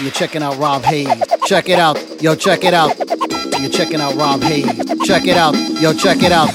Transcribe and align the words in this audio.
You're 0.00 0.10
checking 0.10 0.42
out 0.42 0.56
Rob 0.56 0.82
Hayes. 0.82 1.08
Check 1.44 1.68
it 1.68 1.78
out. 1.78 2.22
Yo, 2.22 2.34
check 2.34 2.64
it 2.64 2.72
out. 2.72 2.98
You're 3.60 3.70
checking 3.70 4.00
out 4.00 4.14
Rob 4.14 4.42
Hayes. 4.42 4.66
Check 5.04 5.26
it 5.26 5.36
out. 5.36 5.54
Yo, 5.78 5.92
check 5.92 6.22
it 6.22 6.32
out. 6.32 6.48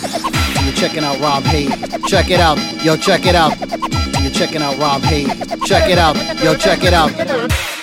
You're 0.63 0.73
checking 0.73 1.03
out 1.03 1.19
Rob 1.19 1.43
Hayes. 1.43 1.69
Check 2.07 2.31
it 2.31 2.39
out. 2.39 2.57
Yo, 2.83 2.97
check 2.97 3.27
it 3.27 3.35
out. 3.35 3.55
You're 4.21 4.31
checking 4.31 4.63
out 4.63 4.77
Rob 4.79 5.03
Hayes. 5.03 5.29
Check 5.67 5.89
it 5.91 5.99
out. 5.99 6.15
Yo, 6.43 6.55
check 6.55 6.83
it 6.83 6.93
out. 6.93 7.74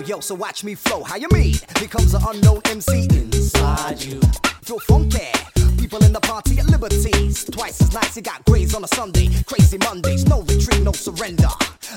Yo, 0.00 0.20
so 0.20 0.34
watch 0.34 0.64
me 0.64 0.74
flow. 0.74 1.02
How 1.02 1.16
you 1.16 1.28
mean? 1.32 1.54
Here 1.78 1.88
comes 1.88 2.14
an 2.14 2.22
unknown 2.26 2.60
MC 2.64 3.08
inside 3.10 4.02
you. 4.02 4.20
Feel 4.62 4.78
funky. 4.80 5.28
People 5.78 6.02
in 6.04 6.12
the 6.12 6.20
party 6.20 6.58
at 6.58 6.66
liberties. 6.66 7.44
Twice 7.44 7.80
as 7.80 7.92
nice, 7.92 8.16
you 8.16 8.22
got 8.22 8.44
grays 8.44 8.74
on 8.74 8.84
a 8.84 8.88
Sunday. 8.88 9.28
Crazy 9.46 9.78
Mondays, 9.78 10.26
no 10.26 10.42
retreat, 10.42 10.82
no 10.82 10.92
surrender. 10.92 11.48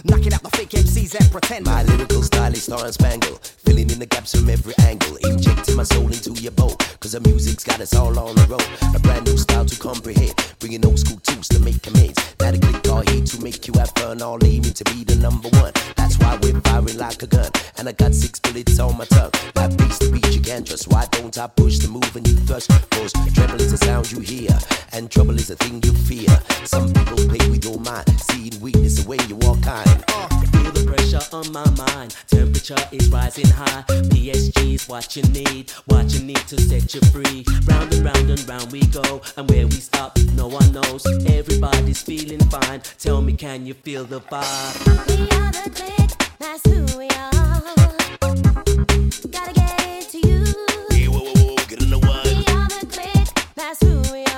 Knocking 0.05 0.33
out 0.33 0.43
the 0.43 0.51
fake 0.51 0.69
MCs 0.69 1.15
and 1.15 1.31
pretend. 1.31 1.65
My 1.65 1.81
lyrical 1.81 2.21
style 2.21 2.53
is 2.53 2.63
star 2.63 2.85
and 2.85 2.93
spangle. 2.93 3.39
Filling 3.65 3.89
in 3.89 3.97
the 3.97 4.05
gaps 4.05 4.35
from 4.35 4.47
every 4.49 4.75
angle. 4.85 5.17
Injecting 5.23 5.75
my 5.75 5.83
soul 5.83 6.05
into 6.05 6.31
your 6.33 6.51
boat. 6.51 6.77
Cause 6.99 7.13
the 7.13 7.21
music's 7.21 7.63
got 7.63 7.79
us 7.79 7.95
all 7.95 8.17
on 8.19 8.35
the 8.35 8.45
road. 8.45 8.65
A 8.95 8.99
brand 8.99 9.25
new 9.25 9.35
style 9.35 9.65
to 9.65 9.79
comprehend. 9.79 10.35
Bringing 10.59 10.85
old 10.85 10.99
school 10.99 11.19
tools 11.21 11.47
to 11.49 11.59
make 11.59 11.85
amends. 11.87 12.21
The 12.37 12.59
click 12.61 12.87
all 12.93 13.01
here 13.01 13.25
to 13.25 13.41
make 13.41 13.67
you 13.67 13.73
have 13.79 13.89
fun. 13.97 14.21
All 14.21 14.37
aiming 14.45 14.73
to 14.73 14.83
be 14.85 15.03
the 15.03 15.15
number 15.15 15.49
one. 15.57 15.73
That's 15.95 16.19
why 16.19 16.37
we're 16.41 16.61
firing 16.61 16.97
like 16.99 17.23
a 17.23 17.27
gun. 17.27 17.49
And 17.79 17.89
I 17.89 17.93
got 17.93 18.13
six 18.13 18.39
bullets 18.39 18.79
on 18.79 18.97
my 18.97 19.05
tongue. 19.05 19.31
That 19.55 19.75
beats 19.75 19.97
the 19.97 20.11
beat 20.11 20.29
you 20.35 20.41
can't 20.41 20.67
trust. 20.67 20.87
Why 20.87 21.07
don't 21.11 21.35
I 21.35 21.47
push 21.47 21.79
the 21.79 21.89
move 21.89 22.15
and 22.15 22.27
you 22.27 22.35
thrust? 22.45 22.69
Cause 22.91 23.11
treble 23.33 23.59
is 23.59 23.71
the 23.71 23.77
sound 23.77 24.11
you 24.11 24.19
hear. 24.19 24.53
And 24.93 25.09
trouble 25.09 25.35
is 25.35 25.49
a 25.49 25.55
thing 25.55 25.81
you 25.83 25.93
fear. 25.93 26.29
Some 26.65 26.93
people 26.93 27.17
play 27.25 27.49
with 27.49 27.65
your 27.65 27.79
mind. 27.79 28.07
Seeing 28.21 28.61
weakness 28.61 29.01
the 29.01 29.09
way 29.09 29.17
you 29.27 29.35
walk 29.37 29.61
kind. 29.63 29.94
Uh, 30.09 30.27
feel 30.51 30.71
the 30.71 30.83
pressure 30.85 31.21
on 31.35 31.51
my 31.51 31.69
mind. 31.85 32.15
Temperature 32.27 32.77
is 32.91 33.09
rising 33.09 33.47
high. 33.47 33.83
PSG 34.11 34.75
is 34.75 34.87
what 34.87 35.15
you 35.15 35.23
need. 35.23 35.71
What 35.85 36.13
you 36.13 36.23
need 36.23 36.43
to 36.47 36.59
set 36.59 36.93
you 36.93 37.01
free. 37.11 37.45
Round 37.67 37.93
and 37.93 38.03
round 38.05 38.29
and 38.29 38.47
round 38.47 38.71
we 38.71 38.85
go. 38.87 39.21
And 39.37 39.49
where 39.49 39.65
we 39.65 39.79
stop, 39.89 40.17
no 40.33 40.47
one 40.47 40.71
knows. 40.71 41.05
Everybody's 41.27 42.01
feeling 42.01 42.39
fine. 42.49 42.81
Tell 42.99 43.21
me, 43.21 43.33
can 43.33 43.65
you 43.65 43.73
feel 43.73 44.03
the 44.05 44.21
vibe? 44.21 45.07
We 45.07 45.23
are 45.37 45.51
the 45.51 45.69
click, 45.69 46.11
that's 46.39 46.63
who 46.67 46.85
we 46.97 47.07
are. 47.07 47.31
Gotta 49.31 49.53
get 49.53 49.81
into 49.81 50.27
you. 50.27 50.43
Hey, 50.89 51.07
whoa, 51.07 51.19
whoa, 51.19 51.33
whoa, 51.33 51.55
get 51.67 51.81
in 51.81 51.89
the 51.89 51.99
one. 51.99 52.23
We 52.23 52.35
are 52.53 52.67
the 52.69 52.85
click, 52.91 53.27
that's 53.55 53.79
who 53.83 54.01
we 54.13 54.25
are. 54.25 54.34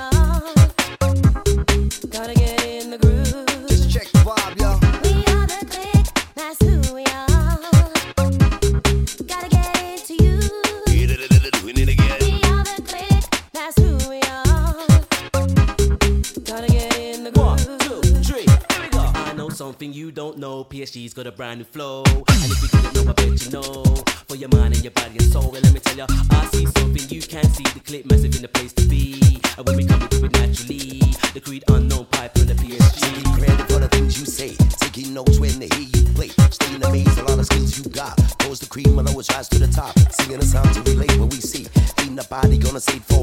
Something 19.78 19.92
you 19.92 20.10
don't 20.10 20.38
know. 20.38 20.64
PSG's 20.64 21.14
got 21.14 21.28
a 21.28 21.30
brand 21.30 21.58
new 21.58 21.64
flow. 21.64 22.02
And 22.08 22.50
if 22.50 22.60
you 22.60 22.68
didn't 22.68 22.94
know, 22.96 23.10
I 23.10 23.12
bet 23.12 23.44
you 23.44 23.50
know. 23.52 23.84
For 24.26 24.34
your 24.34 24.48
mind 24.48 24.74
and 24.74 24.82
your 24.82 24.90
body 24.90 25.18
and 25.20 25.30
soul. 25.30 25.52
Well, 25.52 25.62
let 25.62 25.72
me 25.72 25.78
tell 25.78 25.96
you, 25.96 26.06
I 26.32 26.48
see 26.50 26.66
something 26.66 27.08
you 27.08 27.22
can't 27.22 27.46
see. 27.46 27.62
The 27.62 27.78
clip 27.78 28.10
massive 28.10 28.34
in 28.34 28.42
the 28.42 28.48
place 28.48 28.72
to 28.72 28.84
be. 28.88 29.40
And 29.56 29.64
when 29.64 29.76
we 29.76 29.86
come 29.86 30.02
into 30.02 30.24
it 30.24 30.32
naturally, 30.32 30.98
the 31.32 31.40
creed 31.40 31.62
unknown 31.68 32.06
pipe 32.06 32.36
on 32.38 32.46
the 32.46 32.54
PSG. 32.54 33.22
Credit 33.38 33.70
for 33.70 33.78
the 33.78 33.86
things 33.86 34.18
you 34.18 34.26
say. 34.26 34.56
Taking 34.82 35.14
notes 35.14 35.38
when 35.38 35.56
they 35.60 35.68
hear 35.76 35.86
you 35.94 36.02
play. 36.10 36.30
Staying 36.50 36.82
amazed, 36.82 37.16
a 37.16 37.22
lot 37.22 37.38
of 37.38 37.46
skills 37.46 37.78
you 37.78 37.88
got. 37.88 38.18
Pours 38.40 38.58
the 38.58 38.66
cream 38.66 38.96
will 38.96 39.08
always 39.08 39.30
rise 39.30 39.48
to 39.50 39.60
the 39.60 39.68
top. 39.68 39.96
Singing 40.10 40.40
a 40.40 40.44
song 40.44 40.66
to 40.74 40.82
relate 40.90 41.16
what 41.20 41.30
we 41.30 41.38
see. 41.38 41.68
Ain't 42.00 42.14
nobody 42.18 42.58
gonna 42.58 42.80
say 42.80 42.98
for 42.98 43.17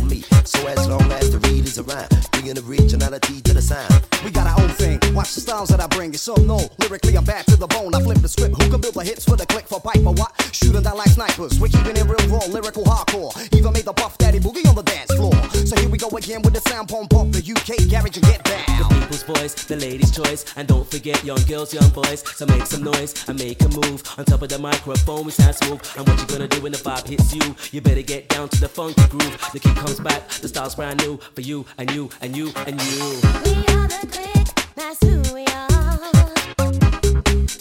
Watch 5.55 5.69
the 5.69 5.73
styles 5.73 5.79
that 5.79 5.93
I 5.93 5.95
bring. 5.95 6.11
You 6.11 6.17
some 6.17 6.47
know. 6.47 6.59
Lyrically, 6.79 7.15
I'm 7.15 7.23
back 7.23 7.45
to 7.45 7.55
the 7.55 7.67
bone. 7.67 7.95
I 7.95 8.01
flip 8.01 8.17
the 8.17 8.27
script. 8.27 8.61
Who 8.61 8.69
can 8.69 8.81
build 8.81 8.95
the 8.95 9.03
hits 9.03 9.23
for 9.23 9.37
the 9.37 9.45
click 9.45 9.67
for 9.67 9.79
pipe 9.79 10.05
or 10.05 10.13
what? 10.13 10.31
Shooting 10.51 10.81
down 10.81 10.97
like 10.97 11.09
snipers. 11.09 11.59
We're 11.59 11.69
keeping 11.69 11.95
it 11.95 12.03
real 12.03 12.27
raw, 12.27 12.45
lyrical 12.47 12.83
hardcore. 12.83 13.31
Even 13.55 13.71
made 13.71 13.85
the 13.85 13.93
Puff 13.93 14.17
Daddy 14.17 14.39
boogie 14.39 14.67
on 14.67 14.75
the 14.75 14.83
dance 14.83 15.13
floor. 15.13 15.33
So 15.65 15.75
here 15.79 15.89
we 15.89 15.97
go 15.97 16.09
again 16.09 16.41
with 16.41 16.53
the 16.53 16.61
sound 16.69 16.89
pump 16.89 17.13
up 17.15 17.31
the 17.31 17.39
UK 17.39 17.87
garage 17.89 18.17
and 18.17 18.25
get 18.25 18.43
that. 18.43 18.65
The 18.79 18.95
people's 18.99 19.23
voice, 19.23 19.53
the 19.65 19.77
ladies' 19.77 20.11
choice, 20.11 20.43
and 20.57 20.67
don't 20.67 20.89
forget 20.89 21.23
young 21.23 21.41
girls, 21.47 21.73
young 21.73 21.89
boys. 21.89 22.23
So 22.35 22.45
make 22.45 22.65
some 22.65 22.83
noise 22.83 23.13
and 23.29 23.39
make 23.39 23.61
a 23.61 23.69
move. 23.69 24.03
On 24.17 24.25
top 24.25 24.41
of 24.41 24.49
the 24.49 24.59
microphone, 24.59 25.25
we 25.25 25.31
sound 25.31 25.55
smooth. 25.55 25.81
And 25.95 26.07
what 26.07 26.19
you 26.19 26.27
gonna 26.27 26.49
do 26.49 26.61
when 26.61 26.73
the 26.73 26.79
vibe 26.79 27.07
hits 27.07 27.33
you? 27.33 27.55
You 27.71 27.79
better 27.79 28.01
get 28.01 28.27
down 28.27 28.49
to 28.49 28.59
the 28.59 28.67
funky 28.67 29.07
groove. 29.07 29.37
The 29.53 29.59
kick 29.59 29.75
comes 29.75 29.99
back, 30.01 30.27
the 30.27 30.49
style's 30.49 30.75
brand 30.75 30.99
new 30.99 31.17
for 31.33 31.41
you 31.41 31.65
and 31.77 31.89
you 31.91 32.09
and 32.21 32.35
you 32.35 32.51
and 32.67 32.81
you. 32.81 33.21
We 33.45 33.55
are 33.73 33.87
the 33.87 34.07
click, 34.11 34.54
that's 34.75 34.99
who 35.03 35.21
we 35.33 35.45
are. 35.45 35.69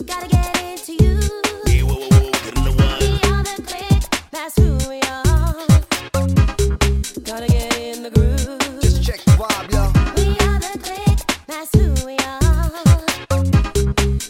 Gotta 0.05 0.28
get 0.28 0.62
into 0.62 0.93
you. 1.02 1.20
Hey, 1.66 1.82
whoa, 1.82 1.94
whoa, 1.94 2.08
whoa, 2.11 2.31
get 2.31 2.56
in 2.56 2.64
the. 2.64 2.70
We 3.00 3.11
are 3.31 3.43
the 3.43 3.62
click, 3.62 4.02
that's 4.31 4.56
who 4.58 4.76
we 4.88 5.00
are. 5.02 5.66
Gotta 7.25 7.46
get 7.46 7.76
in 7.78 8.02
the 8.02 8.11
groove. 8.11 8.81
Just 8.82 9.02
check 9.05 9.20
the 9.20 9.32
vibe, 9.32 9.70
yo. 9.72 9.82
We 10.16 10.37
are 10.46 10.58
the 10.61 10.78
click, 10.82 11.19
that's 11.46 11.70
who 11.75 11.87
we 12.05 12.16
are. 12.19 12.70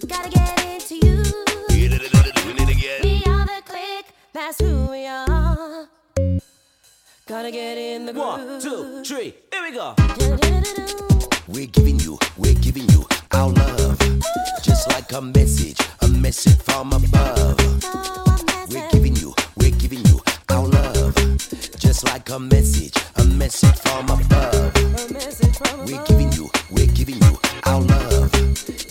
Gotta 0.06 0.30
get 0.30 0.58
into 0.64 0.94
you. 1.06 1.22
Doing 1.68 1.92
it 1.92 2.68
again. 2.70 3.00
We 3.02 3.24
are 3.32 3.46
the 3.46 3.62
click, 3.64 4.06
that's 4.32 4.58
who 4.60 4.86
we 4.90 5.06
are. 5.06 5.88
Gotta 7.26 7.50
get 7.50 7.78
in 7.78 8.06
the 8.06 8.12
groove. 8.12 8.24
One, 8.24 8.60
two, 8.60 9.02
three, 9.04 9.34
here 9.52 9.62
we 9.62 9.72
go. 9.72 9.94
We're 11.46 11.66
giving 11.66 12.00
you, 12.00 12.18
we're 12.36 12.54
giving 12.74 12.90
you 12.90 13.06
our 13.32 13.50
love. 13.50 13.98
Just 14.62 14.88
like 14.88 15.12
a 15.12 15.20
message, 15.20 15.78
a 16.00 16.08
message 16.08 16.60
from 16.62 16.92
above. 16.92 17.56
We're 18.68 18.88
giving 18.90 19.14
you, 19.16 19.32
we're 19.56 19.70
giving 19.70 20.04
you 20.06 20.20
our 20.48 20.66
love. 20.66 21.14
Just 21.78 22.04
like 22.04 22.28
a 22.30 22.38
message, 22.38 22.94
a 23.16 23.24
message 23.24 23.78
from 23.78 24.06
above. 24.06 24.74
We're 25.86 26.02
giving 26.04 26.32
you, 26.32 26.50
we're 26.70 26.86
giving 26.86 27.22
you 27.22 27.38
our 27.64 27.80
love. 27.80 28.32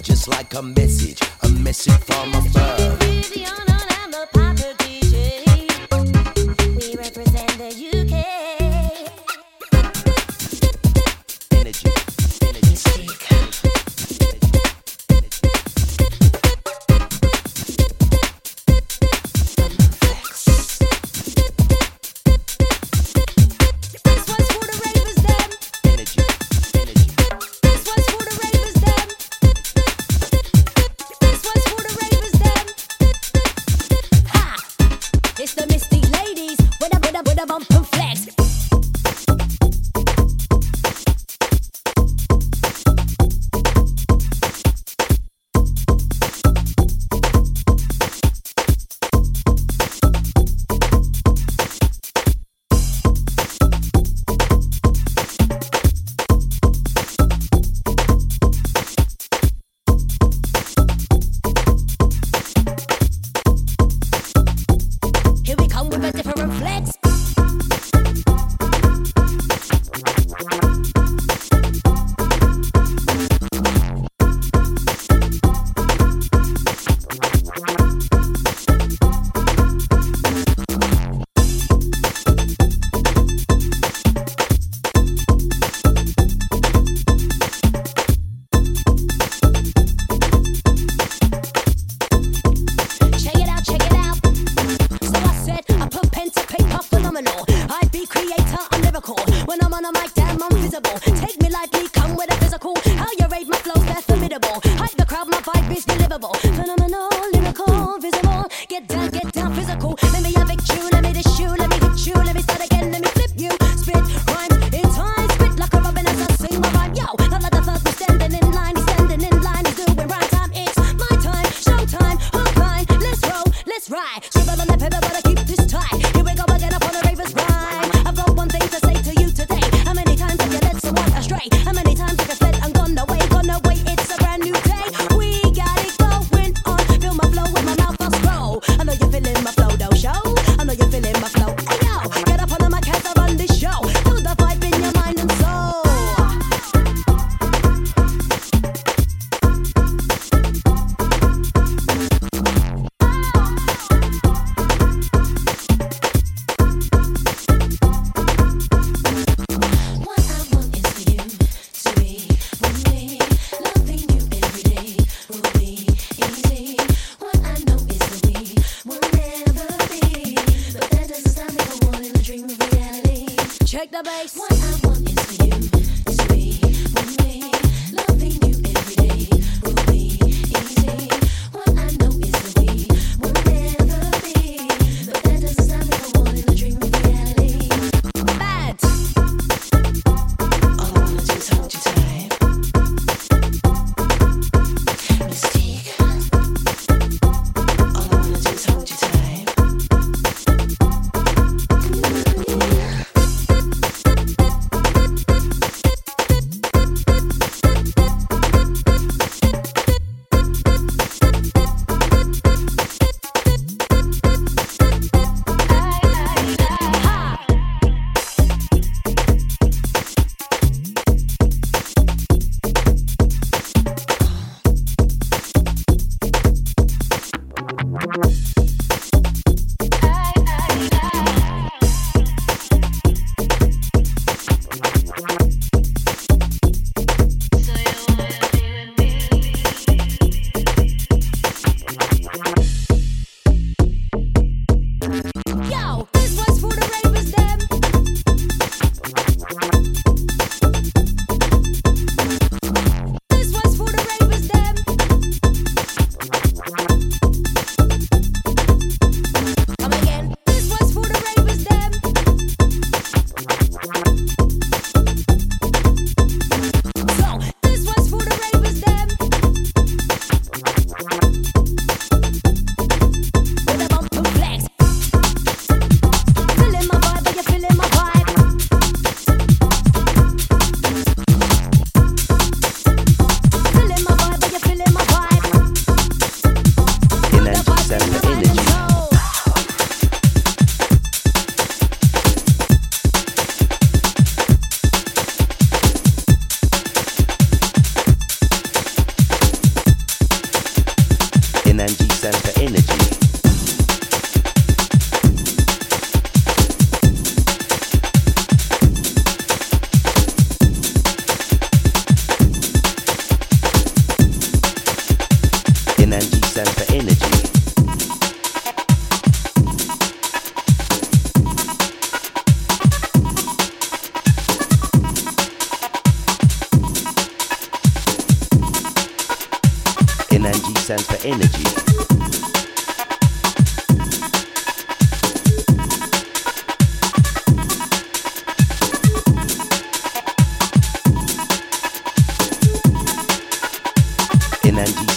Just 0.01 0.29
like 0.29 0.53
a 0.53 0.61
message, 0.61 1.19
a 1.41 1.49
message 1.49 1.97
from 2.03 2.33
above. 2.35 3.72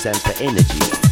And 0.07 0.17
for 0.19 0.41
energy. 0.41 1.06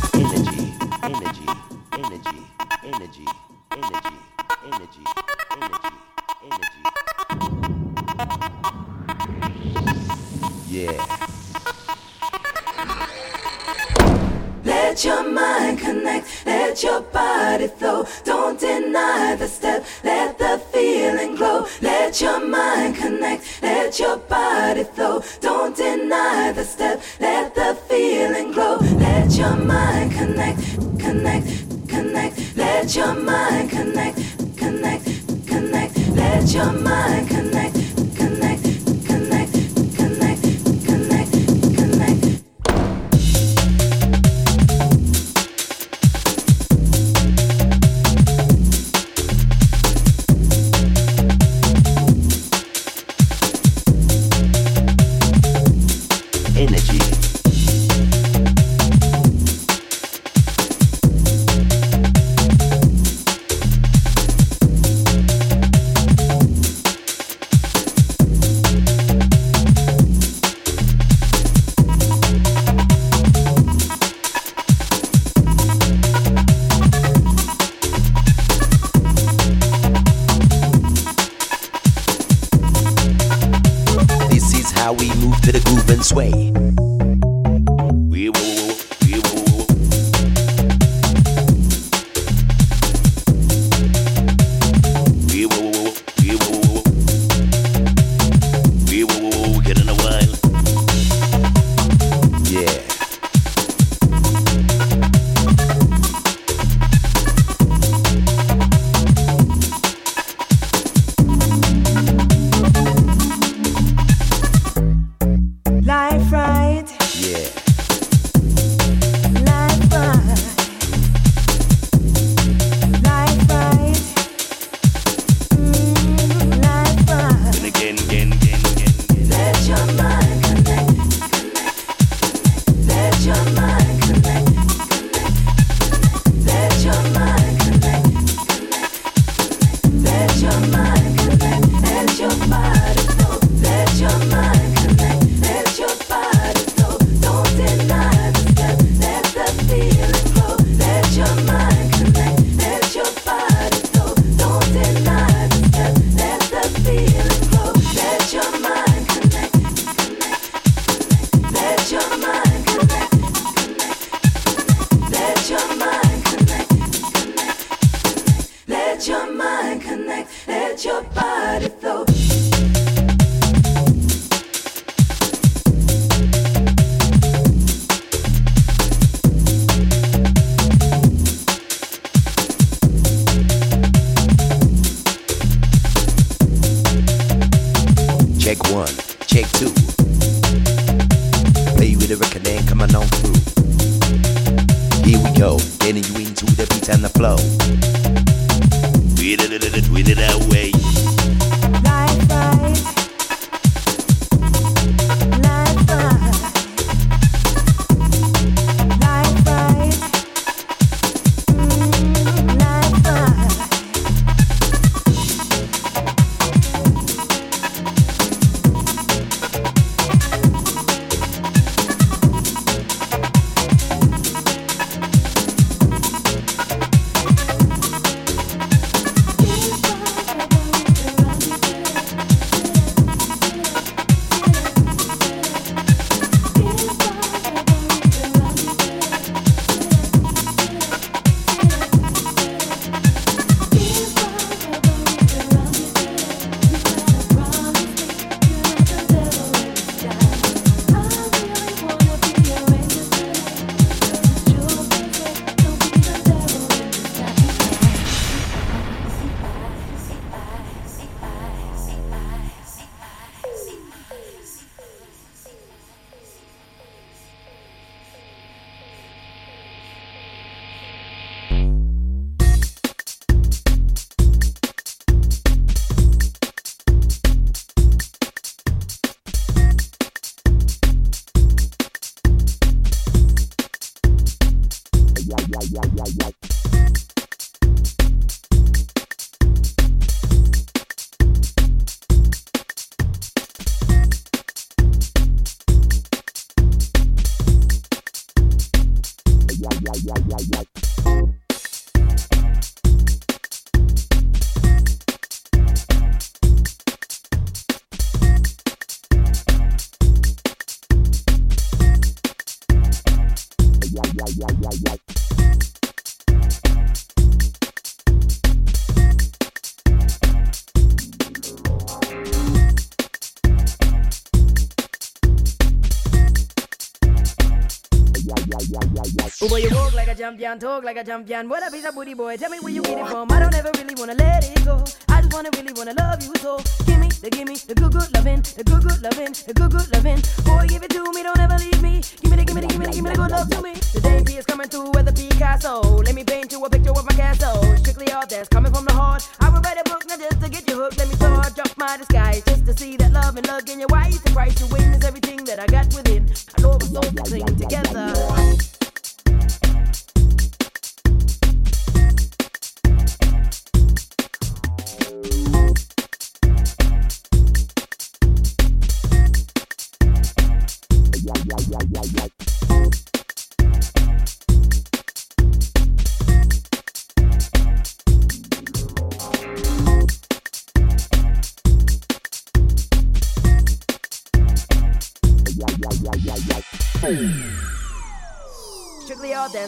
Champion, 330.45 330.59
talk 330.59 330.85
like 330.85 330.97
a 330.97 331.05
champion. 331.05 331.49
What 331.49 331.67
a 331.67 331.71
piece 331.71 331.87
of 331.87 331.95
booty 331.95 332.13
boy. 332.13 332.37
Tell 332.37 332.51
me 332.51 332.59
where 332.61 332.73
you 332.73 332.83
get 332.83 332.99
it 332.99 333.07
from. 333.09 333.31
I 333.33 333.41
don't 333.41 333.55
ever 333.55 333.71
really 333.79 333.95
wanna 333.95 334.15
let 334.15 334.45
it 334.45 334.65
go. 334.65 334.85
I 335.09 335.23
just 335.23 335.33
wanna 335.33 335.49
really 335.57 335.73
wanna 335.73 335.95
love 335.95 336.23
you 336.23 336.35
so. 336.37 336.59
Give 336.85 336.99
me 337.01 337.09
the 337.09 337.31
give 337.31 337.49
me 337.49 337.57
the 337.57 337.75
good 337.75 337.93
good 337.93 338.13
loving, 338.13 338.43
the 338.43 338.65
good 338.65 338.83
good 338.83 339.01
loving, 339.03 339.33
the 339.47 339.55
good 339.55 339.71
good 339.73 339.89
loving. 339.95 340.21
Boy, 340.45 340.67
give 340.69 340.83
it 340.83 340.91
to 340.91 341.03
me, 341.13 341.23
don't 341.23 341.39
ever 341.39 341.57
leave 341.57 341.81
me. 341.81 342.03
Give 342.21 342.31
me 342.31 342.37
the 342.37 342.45
give 342.45 342.55
me 342.57 342.61
the 342.61 342.69
give 342.69 342.79
me 342.79 342.87
the 342.87 342.93
give 342.93 343.05
me 343.05 343.11
the 343.11 343.17
good 343.17 343.31
love 343.31 343.49
to 343.51 343.63
me. 343.63 343.73
The 343.95 344.01
day 344.01 344.37
is 344.37 344.45
coming 344.45 344.69
through 344.69 344.91
with 344.93 345.09
a 345.09 345.13
Picasso. 345.13 345.81
Let 346.05 346.15
me 346.15 346.25
paint 346.25 346.53
you 346.53 346.63
a 346.63 346.69
picture 346.69 346.93
of 346.93 347.05
my 347.09 347.15
castle. 347.17 347.65
Strictly 347.81 348.13
all 348.13 348.27
that's 348.27 348.49
coming 348.49 348.73
from 348.73 348.85
the 348.85 348.93
heart. 348.93 349.25
I 349.41 349.49
will 349.49 349.63
write 349.65 349.81
a 349.81 349.85
book 349.89 350.05
not 350.09 350.21
just 350.21 350.41
to 350.43 350.49
get 350.51 350.69
you 350.69 350.77
hooked. 350.77 350.99
Let 350.99 351.09
me 351.09 351.15
start 351.15 351.57
drop 351.57 351.73
my 351.79 351.97
disguise 351.97 352.45
just 352.45 352.67
to 352.67 352.77
see 352.77 352.97
that 352.99 353.13
love 353.13 353.37
and 353.37 353.47
love 353.49 353.69
in 353.69 353.81
your 353.81 353.89
white. 353.89 354.21
The 354.25 354.31
price 354.33 354.55
to 354.61 354.67
win 354.69 355.01
everything 355.03 355.45
that 355.49 355.59
I 355.59 355.67
got 355.67 355.89
within. 355.97 356.29
I 356.59 356.61
know 356.61 356.77
we're 356.77 357.01
so 357.01 357.25
sing 357.25 357.47
together. 357.57 358.74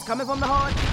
Coming 0.04 0.26
from 0.26 0.40
the 0.40 0.46
heart. 0.46 0.85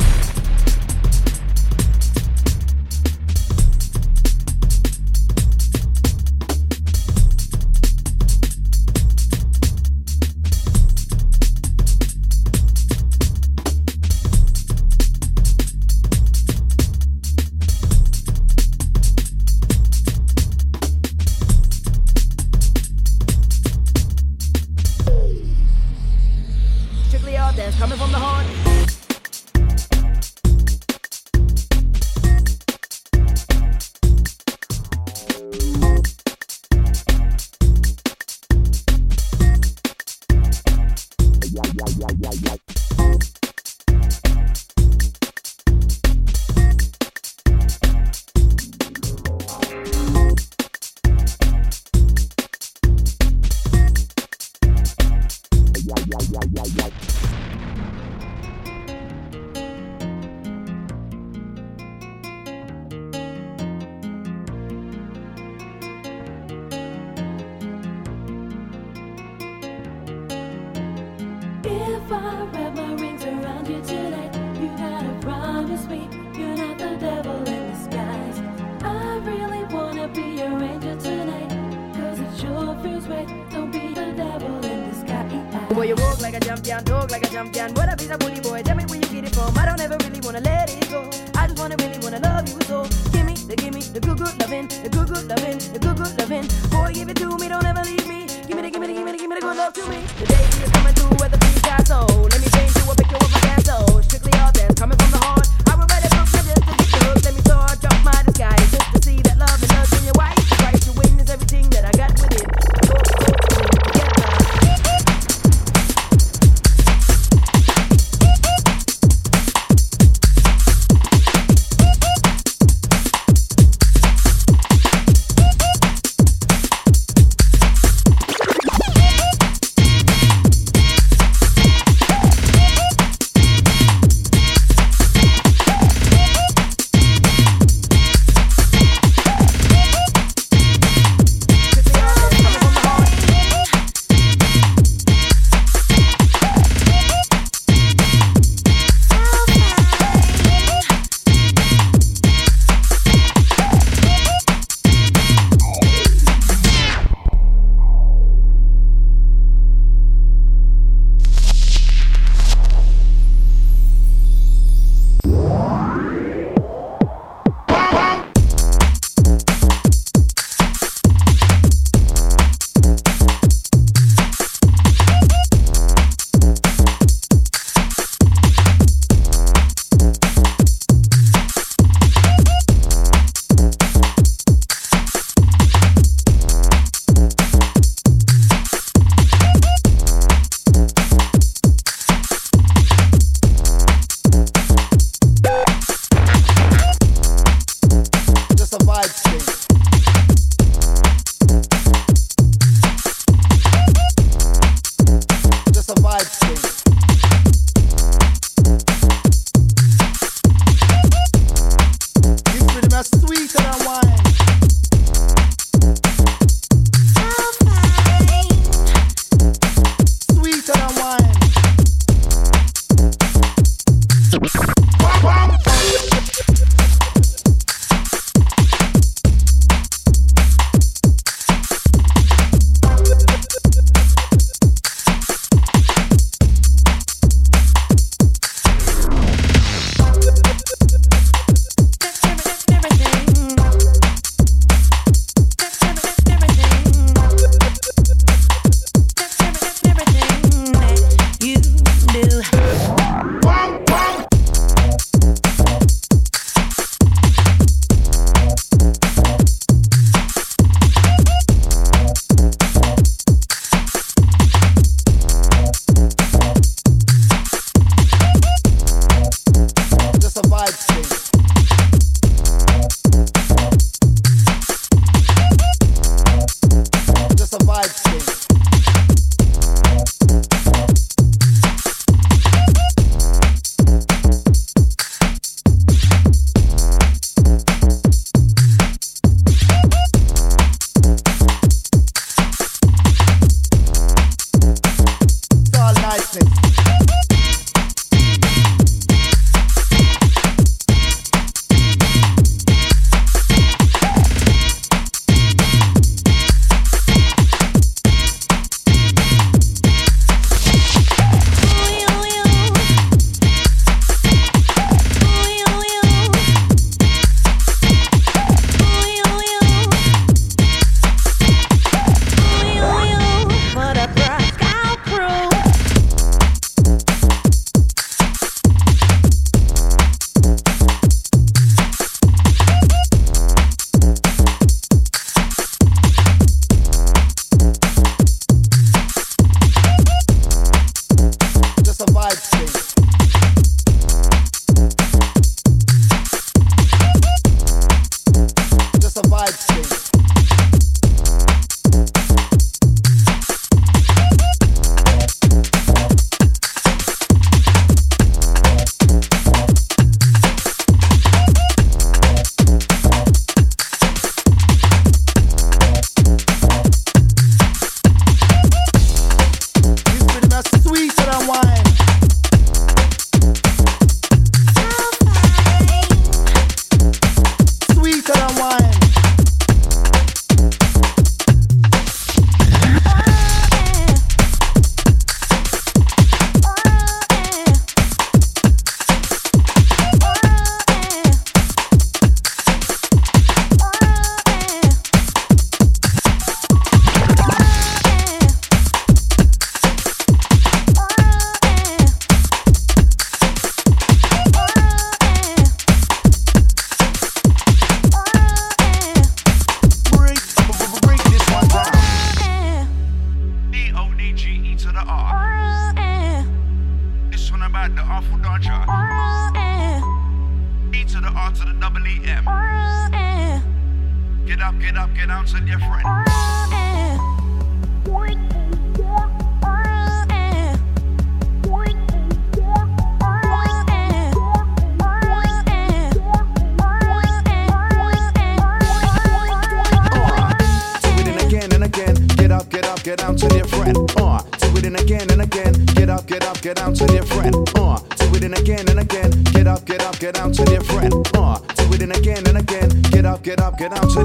get 443.16 443.20
down 443.20 443.36
to 443.36 443.56
your 443.56 443.66
friend. 443.66 443.98
Uh, 444.18 444.42
do 444.58 444.78
it 444.78 444.86
in 444.86 444.96
again 444.96 445.30
and 445.30 445.42
again. 445.42 445.74
Get 445.94 446.10
up, 446.10 446.26
get 446.26 446.44
up, 446.44 446.60
get 446.62 446.78
down 446.78 446.94
to 446.96 447.06
your 447.14 447.24
friend. 447.24 447.56
Uh, 447.76 448.00
do 448.18 448.36
it 448.36 448.44
in 448.44 448.54
again 448.56 448.90
and 448.90 449.00
again. 449.00 449.30
Get 449.54 449.68
up, 449.68 449.86
get 449.86 450.02
up, 450.02 450.18
get 450.20 450.34
down 450.34 450.52
to 450.52 450.64
your 450.72 450.82
friend. 450.82 451.14
Uh, 451.36 451.60
do 451.76 451.94
it 451.94 452.02
in 452.02 452.12
again 452.12 452.48
and 452.48 452.58
again. 452.58 452.90
Get 453.12 453.26
up, 453.26 453.44
get 453.44 453.62
up, 453.62 453.78
get 453.78 453.94
down 453.94 454.08
to 454.10 454.23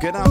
Genau 0.00 0.29